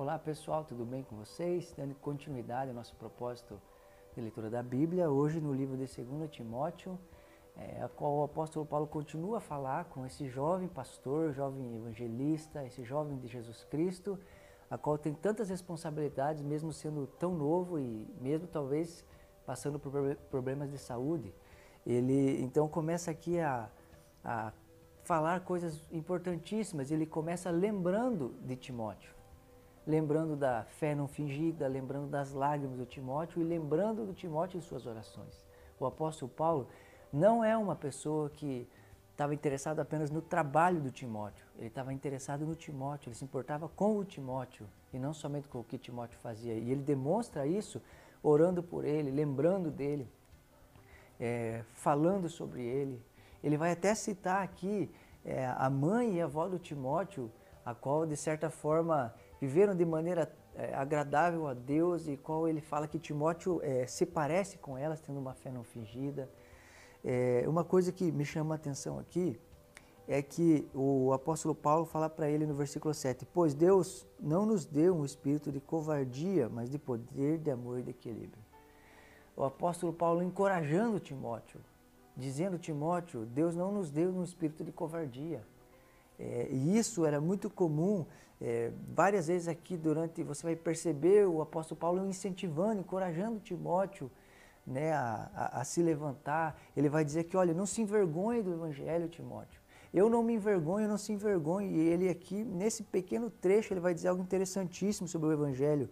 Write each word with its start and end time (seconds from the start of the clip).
Olá 0.00 0.18
pessoal, 0.18 0.64
tudo 0.64 0.82
bem 0.86 1.02
com 1.02 1.14
vocês? 1.14 1.74
Dando 1.76 1.94
continuidade 1.96 2.70
ao 2.70 2.74
nosso 2.74 2.96
propósito 2.96 3.60
de 4.14 4.20
leitura 4.22 4.48
da 4.48 4.62
Bíblia, 4.62 5.10
hoje 5.10 5.42
no 5.42 5.52
livro 5.52 5.76
de 5.76 5.84
2 5.84 6.30
Timóteo, 6.30 6.98
é, 7.54 7.82
a 7.82 7.88
qual 7.90 8.16
o 8.16 8.22
apóstolo 8.22 8.64
Paulo 8.64 8.86
continua 8.86 9.36
a 9.36 9.40
falar 9.42 9.84
com 9.90 10.06
esse 10.06 10.26
jovem 10.26 10.68
pastor, 10.68 11.34
jovem 11.34 11.76
evangelista, 11.76 12.64
esse 12.64 12.82
jovem 12.82 13.18
de 13.18 13.28
Jesus 13.28 13.62
Cristo, 13.64 14.18
a 14.70 14.78
qual 14.78 14.96
tem 14.96 15.12
tantas 15.12 15.50
responsabilidades, 15.50 16.42
mesmo 16.42 16.72
sendo 16.72 17.06
tão 17.06 17.34
novo 17.34 17.78
e 17.78 18.08
mesmo 18.18 18.48
talvez 18.48 19.04
passando 19.44 19.78
por 19.78 19.92
problemas 20.30 20.70
de 20.70 20.78
saúde. 20.78 21.30
Ele 21.84 22.42
então 22.42 22.66
começa 22.70 23.10
aqui 23.10 23.38
a, 23.38 23.68
a 24.24 24.50
falar 25.04 25.40
coisas 25.40 25.84
importantíssimas, 25.92 26.90
ele 26.90 27.04
começa 27.04 27.50
lembrando 27.50 28.34
de 28.40 28.56
Timóteo 28.56 29.19
lembrando 29.90 30.36
da 30.36 30.64
fé 30.64 30.94
não 30.94 31.08
fingida, 31.08 31.66
lembrando 31.66 32.08
das 32.08 32.32
lágrimas 32.32 32.78
do 32.78 32.86
Timóteo 32.86 33.40
e 33.40 33.44
lembrando 33.44 34.06
do 34.06 34.14
Timóteo 34.14 34.58
em 34.58 34.60
suas 34.60 34.86
orações. 34.86 35.44
O 35.78 35.84
apóstolo 35.84 36.30
Paulo 36.30 36.68
não 37.12 37.44
é 37.44 37.56
uma 37.56 37.74
pessoa 37.74 38.30
que 38.30 38.68
estava 39.10 39.34
interessado 39.34 39.80
apenas 39.80 40.10
no 40.10 40.22
trabalho 40.22 40.80
do 40.80 40.90
Timóteo, 40.90 41.44
ele 41.58 41.66
estava 41.66 41.92
interessado 41.92 42.46
no 42.46 42.54
Timóteo, 42.54 43.08
ele 43.08 43.16
se 43.16 43.24
importava 43.24 43.68
com 43.68 43.98
o 43.98 44.04
Timóteo 44.04 44.66
e 44.94 44.98
não 44.98 45.12
somente 45.12 45.46
com 45.48 45.60
o 45.60 45.64
que 45.64 45.76
Timóteo 45.76 46.18
fazia. 46.20 46.54
E 46.54 46.70
ele 46.70 46.82
demonstra 46.82 47.46
isso 47.46 47.82
orando 48.22 48.62
por 48.62 48.84
ele, 48.84 49.10
lembrando 49.10 49.70
dele, 49.70 50.08
é, 51.18 51.62
falando 51.74 52.28
sobre 52.28 52.62
ele. 52.62 53.02
Ele 53.42 53.56
vai 53.56 53.72
até 53.72 53.94
citar 53.94 54.42
aqui 54.42 54.90
é, 55.24 55.46
a 55.46 55.68
mãe 55.68 56.16
e 56.16 56.20
a 56.20 56.24
avó 56.24 56.48
do 56.48 56.58
Timóteo, 56.58 57.30
a 57.64 57.74
qual 57.74 58.06
de 58.06 58.16
certa 58.16 58.48
forma 58.48 59.14
viveram 59.40 59.74
de 59.74 59.84
maneira 59.84 60.30
é, 60.54 60.74
agradável 60.74 61.48
a 61.48 61.54
Deus 61.54 62.06
e 62.06 62.16
qual 62.16 62.46
ele 62.46 62.60
fala 62.60 62.86
que 62.86 62.98
Timóteo 62.98 63.60
é, 63.62 63.86
se 63.86 64.04
parece 64.04 64.58
com 64.58 64.76
elas, 64.76 65.00
tendo 65.00 65.18
uma 65.18 65.32
fé 65.34 65.50
não 65.50 65.64
fingida. 65.64 66.28
É, 67.02 67.44
uma 67.46 67.64
coisa 67.64 67.90
que 67.90 68.12
me 68.12 68.24
chama 68.24 68.54
a 68.54 68.56
atenção 68.56 68.98
aqui 68.98 69.40
é 70.06 70.20
que 70.20 70.68
o 70.74 71.12
apóstolo 71.12 71.54
Paulo 71.54 71.86
fala 71.86 72.10
para 72.10 72.28
ele 72.28 72.44
no 72.44 72.54
versículo 72.54 72.92
7: 72.92 73.24
Pois 73.32 73.54
Deus 73.54 74.06
não 74.18 74.44
nos 74.44 74.66
deu 74.66 74.94
um 74.94 75.04
espírito 75.04 75.50
de 75.50 75.60
covardia, 75.60 76.48
mas 76.48 76.68
de 76.68 76.78
poder, 76.78 77.38
de 77.38 77.50
amor 77.50 77.78
e 77.78 77.82
de 77.82 77.90
equilíbrio. 77.90 78.42
O 79.36 79.44
apóstolo 79.44 79.92
Paulo 79.92 80.22
encorajando 80.22 81.00
Timóteo, 81.00 81.60
dizendo 82.16 82.58
Timóteo: 82.58 83.24
Deus 83.24 83.54
não 83.54 83.72
nos 83.72 83.90
deu 83.90 84.10
um 84.10 84.22
espírito 84.24 84.64
de 84.64 84.72
covardia. 84.72 85.42
É, 86.20 86.48
e 86.50 86.76
isso 86.76 87.06
era 87.06 87.18
muito 87.18 87.48
comum 87.48 88.04
é, 88.38 88.70
várias 88.94 89.28
vezes 89.28 89.48
aqui 89.48 89.74
durante, 89.74 90.22
você 90.22 90.42
vai 90.42 90.54
perceber 90.54 91.26
o 91.26 91.40
apóstolo 91.40 91.80
Paulo 91.80 92.06
incentivando, 92.06 92.80
encorajando 92.80 93.40
Timóteo 93.40 94.10
né, 94.66 94.92
a, 94.92 95.30
a, 95.34 95.60
a, 95.60 95.64
se 95.64 95.82
levantar. 95.82 96.60
Ele 96.76 96.90
vai 96.90 97.04
dizer 97.06 97.24
que, 97.24 97.38
olha, 97.38 97.54
não 97.54 97.64
se 97.64 97.80
envergonhe 97.80 98.42
do 98.42 98.52
Evangelho, 98.52 99.08
Timóteo. 99.08 99.58
Eu 99.94 100.10
não 100.10 100.22
me 100.22 100.34
envergonho, 100.34 100.86
não 100.86 100.98
se 100.98 101.10
envergonhe. 101.10 101.68
E 101.70 101.88
ele 101.88 102.08
aqui, 102.10 102.44
nesse 102.44 102.82
pequeno 102.82 103.30
trecho, 103.30 103.72
ele 103.72 103.80
vai 103.80 103.94
dizer 103.94 104.08
algo 104.08 104.22
interessantíssimo 104.22 105.08
sobre 105.08 105.28
o 105.28 105.32
Evangelho. 105.32 105.88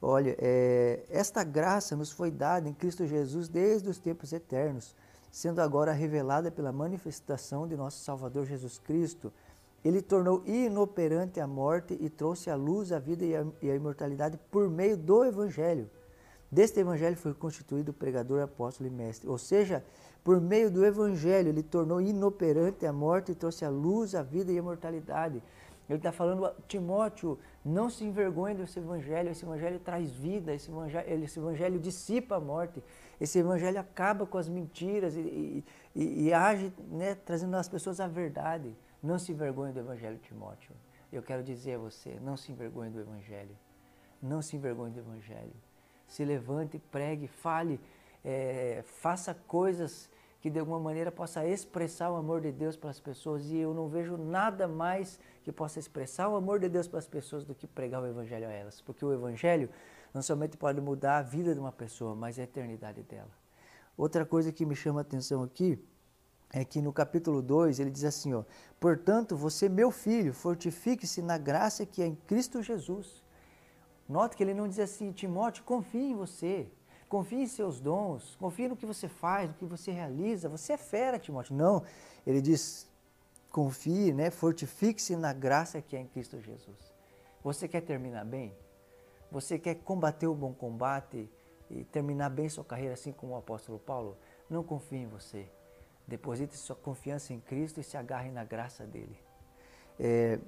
Olha, 0.00 0.34
é, 0.38 1.04
esta 1.10 1.44
graça 1.44 1.94
nos 1.94 2.10
foi 2.10 2.30
dada 2.30 2.68
em 2.68 2.72
Cristo 2.72 3.06
Jesus 3.06 3.48
desde 3.48 3.88
os 3.88 3.98
tempos 3.98 4.32
eternos, 4.32 4.94
sendo 5.36 5.60
agora 5.60 5.92
revelada 5.92 6.50
pela 6.50 6.72
manifestação 6.72 7.68
de 7.68 7.76
nosso 7.76 8.02
Salvador 8.02 8.46
Jesus 8.46 8.78
Cristo, 8.78 9.30
ele 9.84 10.00
tornou 10.00 10.42
inoperante 10.46 11.38
a 11.40 11.46
morte 11.46 11.94
e 12.00 12.08
trouxe 12.08 12.48
à 12.48 12.56
luz 12.56 12.90
a 12.90 12.98
vida 12.98 13.22
e 13.22 13.36
a, 13.36 13.44
e 13.60 13.70
a 13.70 13.74
imortalidade 13.74 14.40
por 14.50 14.70
meio 14.70 14.96
do 14.96 15.26
Evangelho. 15.26 15.90
Deste 16.50 16.80
Evangelho 16.80 17.18
foi 17.18 17.34
constituído 17.34 17.92
pregador, 17.92 18.40
apóstolo 18.40 18.88
e 18.88 18.90
mestre. 18.90 19.28
Ou 19.28 19.36
seja, 19.36 19.84
por 20.24 20.40
meio 20.40 20.70
do 20.70 20.82
Evangelho, 20.82 21.50
ele 21.50 21.62
tornou 21.62 22.00
inoperante 22.00 22.86
a 22.86 22.92
morte 22.92 23.32
e 23.32 23.34
trouxe 23.34 23.62
à 23.62 23.68
luz 23.68 24.14
a 24.14 24.22
vida 24.22 24.50
e 24.50 24.54
a 24.54 24.60
imortalidade. 24.60 25.42
Ele 25.86 25.98
está 25.98 26.12
falando, 26.12 26.50
Timóteo, 26.66 27.38
não 27.62 27.90
se 27.90 28.04
envergonhe 28.04 28.54
desse 28.54 28.78
Evangelho, 28.78 29.28
esse 29.28 29.44
Evangelho 29.44 29.78
traz 29.80 30.10
vida, 30.10 30.54
esse 30.54 30.70
Evangelho, 30.70 31.24
esse 31.24 31.38
evangelho 31.38 31.78
dissipa 31.78 32.36
a 32.36 32.40
morte, 32.40 32.82
esse 33.20 33.38
Evangelho 33.38 33.80
acaba 33.80 34.26
com 34.26 34.38
as 34.38 34.48
mentiras 34.48 35.16
e, 35.16 35.64
e, 35.94 36.26
e 36.26 36.32
age 36.32 36.72
né, 36.88 37.14
trazendo 37.14 37.56
às 37.56 37.68
pessoas 37.68 38.00
a 38.00 38.06
verdade. 38.06 38.76
Não 39.02 39.18
se 39.18 39.32
envergonhe 39.32 39.72
do 39.72 39.80
Evangelho, 39.80 40.18
Timóteo. 40.18 40.74
Eu 41.12 41.22
quero 41.22 41.42
dizer 41.42 41.74
a 41.74 41.78
você, 41.78 42.18
não 42.20 42.36
se 42.36 42.52
envergonhe 42.52 42.90
do 42.90 43.00
Evangelho. 43.00 43.56
Não 44.20 44.42
se 44.42 44.56
envergonhe 44.56 44.92
do 44.92 45.00
Evangelho. 45.00 45.54
Se 46.06 46.24
levante, 46.24 46.78
pregue, 46.78 47.26
fale, 47.26 47.80
é, 48.24 48.82
faça 48.84 49.34
coisas 49.46 50.10
que 50.40 50.50
de 50.50 50.58
alguma 50.58 50.78
maneira 50.78 51.10
possa 51.10 51.46
expressar 51.46 52.10
o 52.10 52.16
amor 52.16 52.40
de 52.40 52.52
Deus 52.52 52.76
para 52.76 52.90
as 52.90 53.00
pessoas. 53.00 53.46
E 53.50 53.56
eu 53.56 53.72
não 53.72 53.88
vejo 53.88 54.16
nada 54.16 54.68
mais 54.68 55.18
que 55.42 55.50
possa 55.50 55.78
expressar 55.78 56.28
o 56.28 56.36
amor 56.36 56.60
de 56.60 56.68
Deus 56.68 56.86
para 56.86 56.98
as 56.98 57.06
pessoas 57.06 57.44
do 57.44 57.54
que 57.54 57.66
pregar 57.66 58.02
o 58.02 58.06
Evangelho 58.06 58.46
a 58.46 58.52
elas. 58.52 58.80
Porque 58.80 59.04
o 59.04 59.12
Evangelho 59.12 59.70
não 60.16 60.22
somente 60.22 60.56
pode 60.56 60.80
mudar 60.80 61.18
a 61.18 61.22
vida 61.22 61.52
de 61.52 61.60
uma 61.60 61.70
pessoa, 61.70 62.14
mas 62.14 62.38
a 62.38 62.42
eternidade 62.42 63.02
dela. 63.02 63.30
Outra 63.98 64.24
coisa 64.24 64.50
que 64.50 64.64
me 64.64 64.74
chama 64.74 65.00
a 65.00 65.02
atenção 65.02 65.42
aqui 65.42 65.78
é 66.50 66.64
que 66.64 66.80
no 66.80 66.90
capítulo 66.90 67.42
2 67.42 67.80
ele 67.80 67.90
diz 67.90 68.02
assim, 68.02 68.32
ó, 68.32 68.42
portanto, 68.80 69.36
você, 69.36 69.68
meu 69.68 69.90
filho, 69.90 70.32
fortifique-se 70.32 71.20
na 71.20 71.36
graça 71.36 71.84
que 71.84 72.02
é 72.02 72.06
em 72.06 72.14
Cristo 72.14 72.62
Jesus. 72.62 73.22
Note 74.08 74.38
que 74.38 74.42
ele 74.42 74.54
não 74.54 74.66
diz 74.66 74.78
assim, 74.78 75.12
Timóteo, 75.12 75.62
confie 75.64 76.12
em 76.12 76.16
você, 76.16 76.66
confie 77.10 77.42
em 77.42 77.46
seus 77.46 77.78
dons, 77.78 78.36
confie 78.36 78.68
no 78.68 78.76
que 78.76 78.86
você 78.86 79.08
faz, 79.08 79.50
no 79.50 79.54
que 79.54 79.66
você 79.66 79.90
realiza, 79.90 80.48
você 80.48 80.72
é 80.72 80.78
fera, 80.78 81.18
Timóteo. 81.18 81.54
Não, 81.54 81.82
ele 82.26 82.40
diz, 82.40 82.88
confie, 83.50 84.14
né, 84.14 84.30
fortifique-se 84.30 85.14
na 85.14 85.34
graça 85.34 85.82
que 85.82 85.94
é 85.94 86.00
em 86.00 86.06
Cristo 86.06 86.40
Jesus. 86.40 86.94
Você 87.44 87.68
quer 87.68 87.82
terminar 87.82 88.24
bem? 88.24 88.56
Você 89.36 89.58
quer 89.58 89.74
combater 89.74 90.26
o 90.26 90.34
bom 90.34 90.54
combate 90.54 91.30
e 91.70 91.84
terminar 91.84 92.30
bem 92.30 92.48
sua 92.48 92.64
carreira 92.64 92.94
assim 92.94 93.12
como 93.12 93.34
o 93.34 93.36
apóstolo 93.36 93.78
Paulo? 93.78 94.16
Não 94.48 94.64
confie 94.64 94.96
em 94.96 95.06
você 95.06 95.46
Deposite 96.08 96.56
sua 96.56 96.74
confiança 96.74 97.34
em 97.34 97.40
Cristo 97.40 97.78
e 97.78 97.84
se 97.84 97.98
agarre 97.98 98.30
na 98.30 98.44
graça 98.44 98.86
dele. 98.86 99.14
É, 100.00 100.38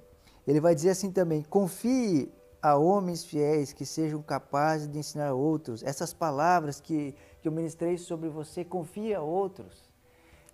ele 0.47 0.59
vai 0.59 0.75
dizer 0.75 0.89
assim 0.89 1.13
também: 1.13 1.43
confie 1.43 2.33
a 2.63 2.77
homens 2.79 3.27
fiéis 3.27 3.75
que 3.75 3.85
sejam 3.85 4.23
capazes 4.23 4.89
de 4.89 4.99
ensinar 4.99 5.35
outros. 5.35 5.83
Essas 5.83 6.15
palavras 6.15 6.81
que, 6.81 7.15
que 7.43 7.49
eu 7.49 7.53
ministrei 7.53 7.99
sobre 7.99 8.31
você, 8.31 8.65
confie 8.65 9.13
a 9.13 9.21
outros. 9.21 9.87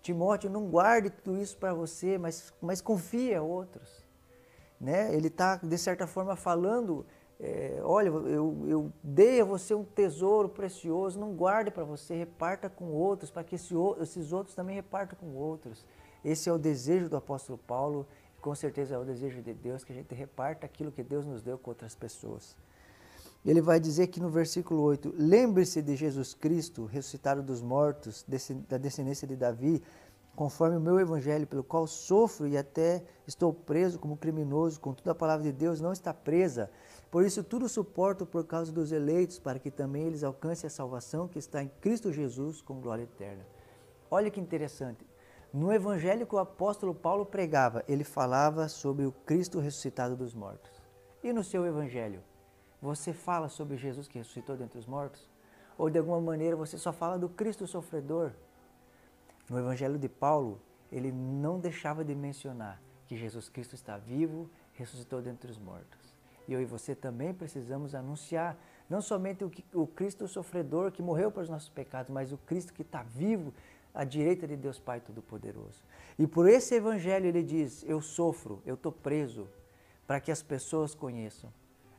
Timóteo, 0.03 0.51
não 0.51 0.67
guarde 0.69 1.09
tudo 1.09 1.41
isso 1.41 1.57
para 1.57 1.73
você, 1.73 2.19
mas, 2.19 2.53
mas 2.61 2.81
confie 2.81 3.33
a 3.33 3.43
outros. 3.43 4.05
Né? 4.81 5.15
Ele 5.15 5.29
está, 5.29 5.57
de 5.57 5.79
certa 5.79 6.05
forma, 6.05 6.35
falando 6.35 7.07
é, 7.41 7.81
olha, 7.83 8.09
eu, 8.09 8.65
eu 8.67 8.93
dei 9.03 9.41
a 9.41 9.45
você 9.45 9.75
um 9.75 9.85
tesouro 9.85 10.49
precioso, 10.49 11.19
não 11.19 11.35
guarde 11.35 11.71
para 11.71 11.85
você, 11.85 12.15
reparta 12.15 12.71
com 12.71 12.87
outros, 12.87 13.31
para 13.31 13.43
que 13.43 13.57
esse, 13.57 13.75
esses 14.01 14.33
outros 14.33 14.55
também 14.55 14.77
repartam 14.77 15.19
com 15.19 15.35
outros. 15.35 15.85
Esse 16.25 16.49
é 16.49 16.53
o 16.53 16.59
desejo 16.59 17.09
do 17.09 17.17
apóstolo 17.17 17.59
Paulo, 17.59 18.07
e 18.39 18.41
com 18.41 18.55
certeza 18.55 18.95
é 18.95 18.99
o 18.99 19.05
desejo 19.05 19.43
de 19.43 19.53
Deus, 19.53 19.85
que 19.85 19.93
a 19.93 19.95
gente 19.95 20.15
reparta 20.15 20.65
aquilo 20.65 20.93
que 20.93 21.03
Deus 21.03 21.27
nos 21.27 21.43
deu 21.43 21.59
com 21.59 21.71
outras 21.71 21.95
pessoas. 21.95 22.57
Ele 23.45 23.61
vai 23.61 23.79
dizer 23.79 24.07
que 24.07 24.21
no 24.21 24.31
versículo 24.31 24.81
8: 24.81 25.15
Lembre-se 25.19 25.83
de 25.83 25.95
Jesus 25.97 26.33
Cristo, 26.33 26.87
ressuscitado 26.87 27.43
dos 27.43 27.61
mortos, 27.61 28.25
da 28.69 28.79
descendência 28.79 29.29
de 29.29 29.37
Davi, 29.37 29.83
conforme 30.35 30.77
o 30.77 30.81
meu 30.81 30.99
evangelho, 30.99 31.47
pelo 31.47 31.63
qual 31.63 31.87
sofro 31.87 32.47
e 32.47 32.57
até 32.57 33.05
estou 33.27 33.53
preso 33.53 33.99
como 33.99 34.17
criminoso, 34.17 34.81
contudo 34.81 35.11
a 35.11 35.15
palavra 35.15 35.45
de 35.45 35.53
Deus 35.53 35.81
não 35.81 35.93
está 35.93 36.13
presa. 36.13 36.71
Por 37.11 37.25
isso 37.25 37.45
tudo 37.45 37.69
suporto 37.69 38.27
por 38.27 38.45
causa 38.45 38.73
dos 38.73 38.91
eleitos, 38.91 39.39
para 39.39 39.59
que 39.59 39.71
também 39.71 40.05
eles 40.05 40.25
alcancem 40.25 40.67
a 40.67 40.71
salvação 40.71 41.29
que 41.29 41.39
está 41.39 41.63
em 41.63 41.71
Cristo 41.81 42.13
Jesus 42.13 42.61
com 42.61 42.81
glória 42.81 43.05
eterna. 43.05 43.47
Olha 44.11 44.31
que 44.31 44.41
interessante. 44.41 45.07
No 45.53 45.73
evangelho 45.73 46.27
que 46.27 46.35
o 46.35 46.39
apóstolo 46.39 46.93
Paulo 46.93 47.25
pregava, 47.25 47.85
ele 47.87 48.03
falava 48.03 48.69
sobre 48.69 49.07
o 49.07 49.13
Cristo 49.13 49.61
ressuscitado 49.61 50.17
dos 50.17 50.35
mortos. 50.35 50.83
E 51.23 51.33
no 51.33 51.45
seu 51.45 51.65
evangelho, 51.65 52.21
você 52.83 53.13
fala 53.13 53.49
sobre 53.49 53.77
Jesus 53.77 54.09
que 54.09 54.19
ressuscitou 54.19 54.57
dentre 54.57 54.79
os 54.79 54.87
mortos? 54.87 55.31
Ou 55.79 55.89
de 55.89 55.99
alguma 55.99 56.21
maneira 56.21 56.57
você 56.57 56.77
só 56.77 56.93
fala 56.93 57.17
do 57.17 57.29
Cristo 57.29 57.67
sofredor, 57.67 58.33
no 59.49 59.59
Evangelho 59.59 59.99
de 59.99 60.09
Paulo, 60.09 60.61
ele 60.91 61.13
não 61.13 61.59
deixava 61.59 62.05
de 62.05 62.15
mencionar 62.15 62.81
que 63.07 63.17
Jesus 63.17 63.49
Cristo 63.49 63.75
está 63.75 63.97
vivo, 63.97 64.51
ressuscitou 64.73 65.21
dentre 65.21 65.51
os 65.51 65.59
mortos. 65.59 66.15
E 66.47 66.53
eu 66.53 66.61
e 66.61 66.65
você 66.65 66.95
também 66.95 67.33
precisamos 67.33 67.95
anunciar 67.95 68.57
não 68.89 69.01
somente 69.01 69.45
o, 69.45 69.51
o 69.73 69.87
Cristo 69.87 70.29
sofredor 70.29 70.93
que 70.93 71.03
morreu 71.03 71.31
para 71.31 71.43
os 71.43 71.49
nossos 71.49 71.69
pecados, 71.69 72.11
mas 72.11 72.33
o 72.33 72.39
Cristo 72.39 72.73
que 72.73 72.83
está 72.83 73.03
vivo 73.03 73.53
à 73.95 74.05
direita 74.05 74.47
de 74.47 74.57
Deus 74.57 74.79
Pai 74.79 75.01
Todo-Poderoso. 75.01 75.83
E 76.19 76.27
por 76.27 76.49
esse 76.49 76.75
Evangelho 76.75 77.27
ele 77.27 77.43
diz: 77.43 77.85
Eu 77.85 78.01
sofro, 78.01 78.63
eu 78.67 78.75
estou 78.75 78.93
preso, 78.93 79.49
para 80.07 80.21
que 80.21 80.31
as 80.31 80.43
pessoas 80.43 80.95
conheçam 80.95 81.51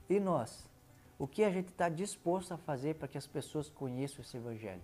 E 0.10 0.20
nós? 0.20 0.70
O 1.18 1.26
que 1.26 1.44
a 1.44 1.50
gente 1.50 1.70
está 1.70 1.88
disposto 1.90 2.54
a 2.54 2.58
fazer 2.58 2.96
para 2.96 3.08
que 3.08 3.18
as 3.18 3.26
pessoas 3.26 3.70
conheçam 3.70 4.22
esse 4.22 4.36
Evangelho? 4.36 4.82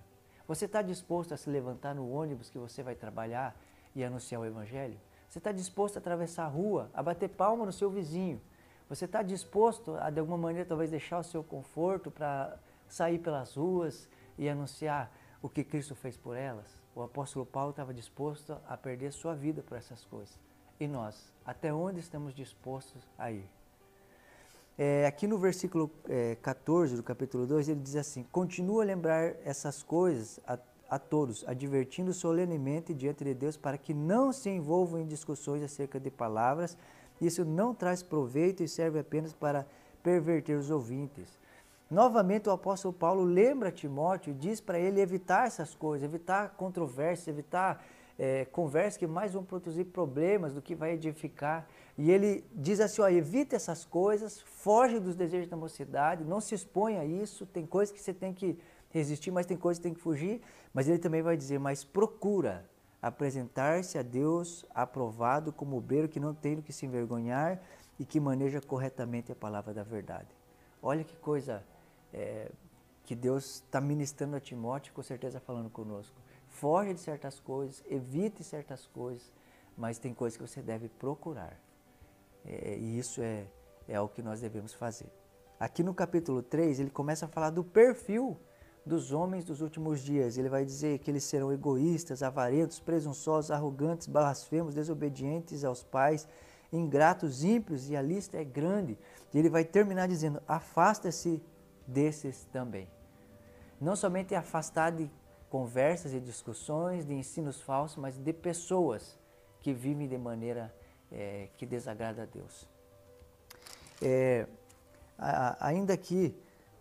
Você 0.48 0.66
está 0.66 0.82
disposto 0.82 1.34
a 1.34 1.38
se 1.38 1.50
levantar 1.50 1.94
no 1.94 2.10
ônibus 2.10 2.50
que 2.50 2.58
você 2.58 2.84
vai 2.84 2.96
trabalhar 2.96 3.56
e 3.96 4.04
anunciar 4.04 4.42
o 4.42 4.46
Evangelho? 4.46 5.00
Você 5.30 5.38
está 5.38 5.52
disposto 5.52 5.96
a 5.98 6.00
atravessar 6.00 6.46
a 6.46 6.50
rua, 6.50 6.90
a 6.94 7.02
bater 7.02 7.30
palma 7.30 7.66
no 7.66 7.72
seu 7.72 7.90
vizinho? 7.90 8.42
Você 8.90 9.06
está 9.06 9.22
disposto 9.22 9.96
a, 9.96 10.10
de 10.10 10.20
alguma 10.20 10.38
maneira, 10.38 10.68
talvez 10.68 10.90
deixar 10.90 11.20
o 11.20 11.24
seu 11.24 11.42
conforto 11.44 12.12
para 12.12 12.60
sair 12.90 13.20
pelas 13.20 13.56
ruas 13.56 14.10
e 14.38 14.50
anunciar 14.50 15.10
o 15.42 15.48
que 15.48 15.64
Cristo 15.64 15.96
fez 15.96 16.18
por 16.18 16.36
elas? 16.36 16.82
O 16.94 17.02
apóstolo 17.02 17.46
Paulo 17.46 17.70
estava 17.70 17.94
disposto 17.94 18.58
a 18.68 18.76
perder 18.76 19.14
sua 19.14 19.34
vida 19.34 19.64
por 19.64 19.78
essas 19.78 20.04
coisas. 20.04 20.38
E 20.78 20.88
nós, 20.88 21.34
até 21.46 21.74
onde 21.74 22.02
estamos 22.02 22.34
dispostos 22.34 23.08
a 23.18 23.32
ir? 23.32 23.50
É, 24.84 25.06
aqui 25.06 25.28
no 25.28 25.38
versículo 25.38 25.92
é, 26.10 26.36
14 26.42 26.96
do 26.96 27.04
capítulo 27.04 27.46
2, 27.46 27.70
ele 27.70 27.80
diz 27.82 27.96
assim: 27.96 28.24
Continua 28.32 28.82
a 28.82 28.86
lembrar 28.88 29.36
essas 29.46 29.84
coisas 29.84 30.40
a, 30.44 30.58
a 30.90 30.98
todos, 30.98 31.48
advertindo 31.48 32.12
solenemente 32.12 32.92
diante 32.92 33.24
de 33.24 33.36
Deus 33.36 33.56
para 33.56 33.78
que 33.78 33.94
não 33.94 34.32
se 34.32 34.50
envolvam 34.50 35.00
em 35.00 35.06
discussões 35.06 35.62
acerca 35.62 36.00
de 36.00 36.10
palavras. 36.10 36.76
Isso 37.22 37.46
não 37.46 37.76
traz 37.76 38.02
proveito 38.02 38.64
e 38.64 38.68
serve 38.68 38.98
apenas 38.98 39.34
para 39.34 39.68
perverter 40.02 40.58
os 40.58 40.72
ouvintes. 40.72 41.38
Novamente, 41.88 42.50
o 42.50 42.52
apóstolo 42.52 42.92
Paulo 42.92 43.24
lembra 43.24 43.72
Timóteo 43.72 44.32
e 44.32 44.34
diz 44.34 44.60
para 44.60 44.80
ele 44.80 45.00
evitar 45.00 45.46
essas 45.46 45.76
coisas, 45.76 46.04
evitar 46.04 46.56
controvérsias, 46.58 47.28
evitar 47.28 47.86
é, 48.18 48.46
conversas 48.46 48.98
que 48.98 49.06
mais 49.06 49.34
vão 49.34 49.44
produzir 49.44 49.86
problemas 49.86 50.56
do 50.56 50.62
que 50.62 50.74
vai 50.74 50.94
edificar. 50.94 51.68
E 51.98 52.12
ele 52.12 52.46
diz 52.54 52.80
assim: 52.80 53.02
ó, 53.02 53.10
evite 53.10 53.56
essas 53.56 53.86
coisas, 53.86 54.40
foge 54.42 55.00
dos 55.00 55.16
desejos 55.16 55.50
da 55.50 55.58
mocidade, 55.58 56.24
não 56.24 56.42
se 56.42 56.56
exponha 56.56 57.02
a 57.02 57.06
isso. 57.06 57.46
Tem 57.46 57.66
coisas 57.66 57.94
que 57.94 58.02
você 58.02 58.14
tem 58.14 58.34
que 58.34 58.58
resistir, 58.90 59.32
mas 59.32 59.46
tem 59.46 59.58
coisas 59.58 59.80
que 59.80 59.84
tem 59.84 59.94
que 59.94 60.00
fugir. 60.00 60.42
Mas 60.74 60.88
ele 60.88 61.00
também 61.00 61.22
vai 61.22 61.38
dizer: 61.38 61.60
mas 61.60 61.84
procura 61.84 62.70
apresentar-se 63.02 63.98
a 63.98 64.02
Deus 64.02 64.66
aprovado 64.74 65.52
como 65.52 65.78
obreiro 65.78 66.08
que 66.08 66.20
não 66.20 66.34
tem 66.34 66.56
do 66.56 66.62
que 66.62 66.72
se 66.72 66.86
envergonhar 66.86 67.60
e 68.00 68.06
que 68.06 68.20
maneja 68.20 68.62
corretamente 68.62 69.32
a 69.32 69.36
palavra 69.36 69.74
da 69.74 69.84
verdade. 69.84 70.30
Olha 70.82 71.04
que 71.04 71.16
coisa 71.18 71.64
é, 72.14 72.50
que 73.04 73.16
Deus 73.16 73.56
está 73.56 73.82
ministrando 73.82 74.36
a 74.36 74.40
Timóteo, 74.40 74.94
com 74.94 75.02
certeza 75.02 75.40
falando 75.40 75.70
conosco 75.70 76.16
foge 76.52 76.94
de 76.94 77.00
certas 77.00 77.40
coisas, 77.40 77.84
evite 77.90 78.44
certas 78.44 78.86
coisas, 78.88 79.32
mas 79.78 79.98
tem 79.98 80.14
coisas 80.14 80.38
que 80.38 80.48
você 80.48 80.62
deve 80.62 80.90
procurar. 80.90 81.58
É, 82.46 82.78
e 82.78 82.98
isso 82.98 83.22
é, 83.22 83.46
é 83.88 84.00
o 84.00 84.08
que 84.08 84.22
nós 84.22 84.42
devemos 84.42 84.74
fazer. 84.74 85.12
Aqui 85.60 85.84
no 85.84 85.94
capítulo 85.94 86.42
3, 86.42 86.80
ele 86.80 86.90
começa 86.90 87.26
a 87.26 87.30
falar 87.30 87.52
do 87.52 87.64
perfil 87.64 88.38
dos 88.86 89.12
homens 89.12 89.46
dos 89.46 89.62
últimos 89.62 90.02
dias. 90.02 90.38
Ele 90.38 90.50
vai 90.50 90.66
dizer 90.66 91.00
que 91.00 91.12
eles 91.12 91.24
serão 91.24 91.52
egoístas, 91.52 92.24
avarentos, 92.24 92.80
presunçosos, 92.80 93.52
arrogantes, 93.52 94.08
blasfemos, 94.08 94.74
desobedientes 94.74 95.64
aos 95.64 95.84
pais, 95.84 96.28
ingratos, 96.74 97.44
ímpios, 97.44 97.90
e 97.90 97.96
a 97.96 98.02
lista 98.02 98.38
é 98.38 98.44
grande. 98.44 98.98
E 99.34 99.38
ele 99.38 99.50
vai 99.50 99.64
terminar 99.64 100.08
dizendo: 100.08 100.42
afasta-se 100.48 101.42
desses 101.86 102.46
também. 102.46 102.88
Não 103.80 103.96
somente 103.96 104.34
afastar 104.36 104.92
de 104.92 105.12
conversas 105.50 106.14
e 106.14 106.20
discussões, 106.20 107.06
de 107.06 107.14
ensinos 107.14 107.62
falsos, 107.62 107.98
mas 107.98 108.18
de 108.18 108.34
pessoas 108.34 109.20
que 109.60 109.74
vivem 109.74 110.08
de 110.08 110.18
maneira 110.18 110.74
é, 111.12 111.50
que 111.58 111.66
desagrada 111.66 112.24
a 112.24 112.26
Deus. 112.26 112.68
É, 114.02 114.48
a, 115.18 115.68
ainda 115.68 115.94
aqui, 115.94 116.36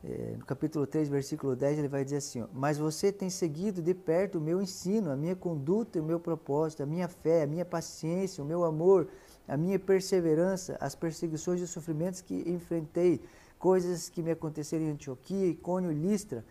é, 0.04 0.34
no 0.38 0.44
capítulo 0.44 0.86
3, 0.86 1.08
versículo 1.08 1.54
10, 1.54 1.78
ele 1.78 1.88
vai 1.88 2.04
dizer 2.04 2.18
assim: 2.18 2.42
ó, 2.42 2.46
Mas 2.52 2.78
você 2.78 3.12
tem 3.12 3.28
seguido 3.28 3.82
de 3.82 3.94
perto 3.94 4.38
o 4.38 4.40
meu 4.40 4.62
ensino, 4.62 5.10
a 5.10 5.16
minha 5.16 5.36
conduta 5.36 6.00
o 6.00 6.04
meu 6.04 6.20
propósito, 6.20 6.82
a 6.82 6.86
minha 6.86 7.08
fé, 7.08 7.42
a 7.42 7.46
minha 7.46 7.64
paciência, 7.64 8.42
o 8.42 8.46
meu 8.46 8.64
amor, 8.64 9.08
a 9.46 9.56
minha 9.56 9.78
perseverança, 9.78 10.76
as 10.80 10.94
perseguições 10.94 11.60
e 11.60 11.64
os 11.64 11.70
sofrimentos 11.70 12.20
que 12.20 12.48
enfrentei, 12.48 13.20
coisas 13.58 14.08
que 14.08 14.22
me 14.22 14.30
aconteceram 14.30 14.84
em 14.84 14.90
Antioquia, 14.90 15.46
Icônio 15.46 15.90
Listra 15.90 16.44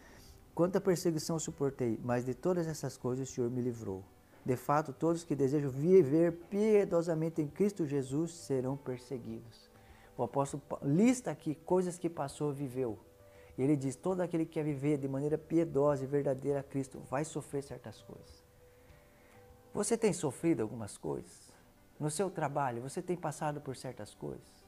Quanta 0.59 0.81
perseguição 0.81 1.39
suportei, 1.39 1.97
mas 2.03 2.25
de 2.25 2.33
todas 2.33 2.67
essas 2.67 2.97
coisas 2.97 3.29
o 3.29 3.31
Senhor 3.31 3.49
me 3.49 3.61
livrou. 3.61 4.03
De 4.49 4.55
fato, 4.55 4.91
todos 4.91 5.23
que 5.23 5.35
desejam 5.35 5.69
viver 5.69 6.31
piedosamente 6.49 7.39
em 7.39 7.47
Cristo 7.47 7.85
Jesus 7.85 8.31
serão 8.31 8.75
perseguidos. 8.75 9.69
O 10.17 10.23
apóstolo 10.23 10.63
lista 10.81 11.29
aqui 11.29 11.53
coisas 11.53 11.99
que 11.99 12.09
passou, 12.09 12.51
viveu. 12.51 12.97
E 13.55 13.61
ele 13.61 13.75
diz: 13.75 13.95
todo 13.95 14.21
aquele 14.21 14.47
que 14.47 14.53
quer 14.53 14.63
viver 14.63 14.97
de 14.97 15.07
maneira 15.07 15.37
piedosa 15.37 16.03
e 16.03 16.07
verdadeira 16.07 16.61
a 16.61 16.63
Cristo 16.63 16.99
vai 17.11 17.23
sofrer 17.23 17.61
certas 17.61 18.01
coisas. 18.01 18.43
Você 19.71 19.95
tem 19.95 20.11
sofrido 20.13 20.63
algumas 20.63 20.97
coisas? 20.97 21.53
No 21.99 22.09
seu 22.09 22.31
trabalho, 22.31 22.81
você 22.81 23.03
tem 23.03 23.15
passado 23.15 23.61
por 23.61 23.75
certas 23.75 24.15
coisas? 24.15 24.65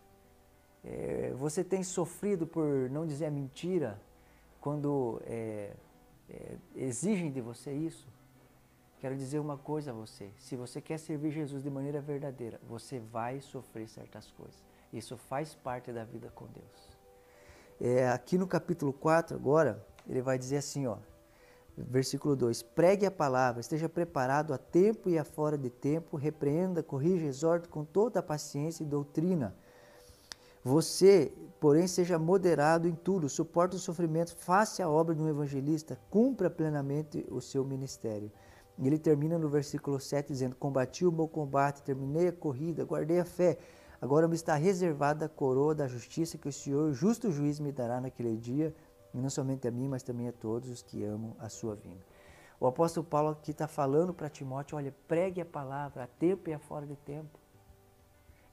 É, 0.83 1.33
você 1.39 1.63
tem 1.63 1.81
sofrido 1.81 2.45
por 2.45 2.87
não 2.91 3.07
dizer 3.07 3.25
a 3.25 3.31
mentira 3.31 3.99
quando 4.59 5.19
é, 5.25 5.73
é, 6.29 6.57
exigem 6.75 7.31
de 7.31 7.41
você 7.41 7.73
isso, 7.73 8.07
quero 9.01 9.17
dizer 9.17 9.39
uma 9.39 9.57
coisa 9.57 9.89
a 9.89 9.93
você: 9.93 10.29
se 10.37 10.55
você 10.55 10.79
quer 10.79 10.99
servir 10.99 11.31
Jesus 11.31 11.63
de 11.63 11.69
maneira 11.69 11.99
verdadeira, 11.99 12.61
você 12.69 12.99
vai 12.99 13.41
sofrer 13.41 13.89
certas 13.89 14.31
coisas. 14.31 14.63
Isso 14.93 15.17
faz 15.17 15.55
parte 15.55 15.91
da 15.91 16.03
vida 16.03 16.31
com 16.35 16.45
Deus. 16.45 16.97
É, 17.79 18.07
aqui 18.09 18.37
no 18.37 18.45
capítulo 18.45 18.93
4, 18.93 19.35
agora, 19.35 19.83
ele 20.07 20.21
vai 20.21 20.37
dizer 20.37 20.57
assim: 20.57 20.85
ó, 20.85 20.97
versículo 21.75 22.35
2: 22.35 22.61
Pregue 22.61 23.07
a 23.07 23.11
palavra, 23.11 23.59
esteja 23.59 23.89
preparado 23.89 24.53
a 24.53 24.57
tempo 24.59 25.09
e 25.09 25.17
a 25.17 25.23
fora 25.23 25.57
de 25.57 25.71
tempo, 25.71 26.15
repreenda, 26.15 26.83
corrija, 26.83 27.25
exorte 27.25 27.67
com 27.67 27.83
toda 27.83 28.19
a 28.19 28.23
paciência 28.23 28.83
e 28.83 28.85
doutrina. 28.85 29.55
Você, 30.63 31.33
porém, 31.59 31.87
seja 31.87 32.19
moderado 32.19 32.87
em 32.87 32.93
tudo, 32.93 33.27
suporte 33.27 33.75
os 33.75 33.81
sofrimentos, 33.81 34.33
faça 34.37 34.83
a 34.83 34.89
obra 34.89 35.15
de 35.15 35.21
um 35.23 35.27
evangelista, 35.27 35.99
cumpra 36.07 36.51
plenamente 36.51 37.25
o 37.31 37.41
seu 37.41 37.65
ministério. 37.65 38.31
E 38.81 38.87
ele 38.87 38.97
termina 38.97 39.37
no 39.37 39.47
versículo 39.47 39.99
7 39.99 40.27
dizendo: 40.27 40.55
Combati 40.55 41.05
o 41.05 41.11
bom 41.11 41.27
combate, 41.27 41.83
terminei 41.83 42.29
a 42.29 42.33
corrida, 42.33 42.83
guardei 42.83 43.19
a 43.19 43.25
fé. 43.25 43.59
Agora 44.01 44.27
me 44.27 44.33
está 44.33 44.55
reservada 44.55 45.25
a 45.25 45.29
coroa 45.29 45.75
da 45.75 45.87
justiça 45.87 46.35
que 46.35 46.49
o 46.49 46.51
Senhor, 46.51 46.91
justo 46.91 47.31
juiz, 47.31 47.59
me 47.59 47.71
dará 47.71 48.01
naquele 48.01 48.35
dia, 48.35 48.75
e 49.13 49.19
não 49.19 49.29
somente 49.29 49.67
a 49.67 49.71
mim, 49.71 49.87
mas 49.87 50.01
também 50.01 50.27
a 50.27 50.31
todos 50.31 50.67
os 50.67 50.81
que 50.81 51.03
amam 51.03 51.35
a 51.37 51.47
sua 51.47 51.75
vinda. 51.75 52.03
O 52.59 52.65
apóstolo 52.65 53.05
Paulo 53.05 53.29
aqui 53.29 53.51
está 53.51 53.67
falando 53.67 54.15
para 54.15 54.27
Timóteo: 54.29 54.75
olha, 54.75 54.95
pregue 55.07 55.39
a 55.41 55.45
palavra 55.45 56.05
a 56.05 56.07
tempo 56.07 56.49
e 56.49 56.53
a 56.53 56.57
fora 56.57 56.87
de 56.87 56.95
tempo. 56.95 57.39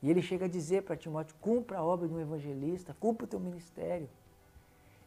E 0.03 0.11
ele 0.11 0.21
chega 0.21 0.45
a 0.45 0.49
dizer 0.49 0.83
para 0.83 0.95
Timóteo: 0.95 1.35
cumpra 1.41 1.79
a 1.79 1.83
obra 1.83 2.07
de 2.07 2.13
um 2.13 2.21
evangelista, 2.21 2.95
cumpra 3.01 3.25
o 3.25 3.29
teu 3.29 3.41
ministério. 3.41 4.11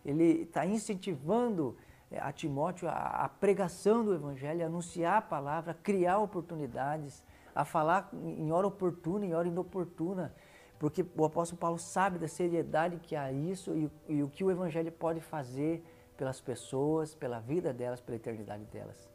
Ele 0.04 0.42
está 0.42 0.66
incentivando 0.66 1.78
a 2.20 2.32
Timóteo 2.32 2.88
a, 2.88 2.94
a, 3.26 3.30
pregação 3.30 4.04
do 4.04 4.14
evangelho, 4.14 4.64
a 4.64 4.68
anunciar 4.68 5.18
a 5.18 5.22
palavra, 5.22 5.74
criar 5.74 6.18
oportunidades, 6.18 7.24
a 7.56 7.64
falar 7.64 8.10
em 8.14 8.52
hora 8.52 8.68
oportuna, 8.68 9.26
em 9.26 9.34
hora 9.34 9.48
inoportuna, 9.48 10.34
porque 10.80 11.06
o 11.16 11.26
apóstolo 11.26 11.60
Paulo 11.60 11.78
sabe 11.78 12.18
da 12.18 12.28
seriedade 12.28 12.98
que 12.98 13.16
há 13.16 13.32
isso 13.32 13.74
e, 13.76 13.92
e 14.10 14.24
o 14.24 14.30
que 14.30 14.44
o 14.44 14.52
evangelho 14.52 14.92
pode 14.92 15.22
fazer 15.22 15.84
pelas 16.18 16.42
pessoas, 16.42 17.16
pela 17.16 17.40
vida 17.40 17.74
delas, 17.74 18.02
pela 18.02 18.16
eternidade 18.16 18.66
delas. 18.66 19.10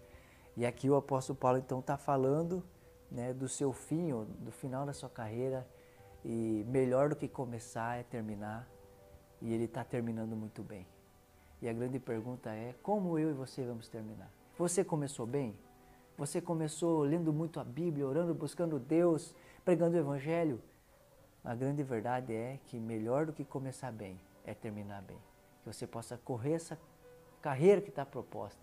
E 0.56 0.64
aqui 0.64 0.88
o 0.88 0.96
apóstolo 0.96 1.38
Paulo 1.38 1.58
então 1.58 1.80
está 1.80 1.96
falando 1.96 2.62
né, 3.10 3.32
do 3.32 3.48
seu 3.48 3.72
fim, 3.72 4.10
do 4.38 4.50
final 4.50 4.86
da 4.86 4.92
sua 4.92 5.10
carreira. 5.10 5.66
E 6.24 6.64
melhor 6.68 7.08
do 7.08 7.16
que 7.16 7.28
começar 7.28 7.98
é 7.98 8.02
terminar. 8.02 8.68
E 9.40 9.52
ele 9.52 9.64
está 9.64 9.84
terminando 9.84 10.34
muito 10.34 10.62
bem. 10.62 10.86
E 11.60 11.68
a 11.68 11.72
grande 11.72 11.98
pergunta 11.98 12.50
é: 12.50 12.74
como 12.82 13.18
eu 13.18 13.30
e 13.30 13.32
você 13.32 13.64
vamos 13.64 13.88
terminar? 13.88 14.30
Você 14.58 14.84
começou 14.84 15.26
bem? 15.26 15.56
Você 16.16 16.40
começou 16.40 17.02
lendo 17.02 17.32
muito 17.32 17.60
a 17.60 17.64
Bíblia, 17.64 18.06
orando, 18.06 18.34
buscando 18.34 18.78
Deus, 18.78 19.34
pregando 19.64 19.96
o 19.96 20.00
Evangelho? 20.00 20.60
A 21.44 21.54
grande 21.54 21.82
verdade 21.82 22.34
é 22.34 22.58
que 22.66 22.78
melhor 22.78 23.26
do 23.26 23.32
que 23.32 23.44
começar 23.44 23.92
bem 23.92 24.18
é 24.44 24.54
terminar 24.54 25.02
bem. 25.02 25.18
Que 25.62 25.72
você 25.72 25.86
possa 25.86 26.16
correr 26.16 26.54
essa 26.54 26.78
carreira 27.42 27.80
que 27.80 27.90
está 27.90 28.04
proposta, 28.04 28.60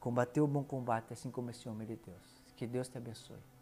combater 0.00 0.40
o 0.40 0.46
bom 0.46 0.62
combate, 0.62 1.12
assim 1.12 1.30
como 1.30 1.50
esse 1.50 1.68
homem 1.68 1.86
de 1.86 1.96
Deus. 1.96 2.42
Que 2.56 2.66
Deus 2.66 2.88
te 2.88 2.96
abençoe. 2.96 3.53